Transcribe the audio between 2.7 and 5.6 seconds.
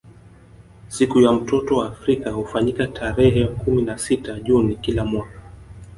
tarehe kumi na sita juni kila mwaka